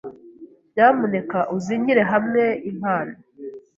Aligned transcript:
Nyamuneka 0.73 1.39
uzingire 1.55 2.03
hamwe 2.11 2.41
impano. 2.69 3.13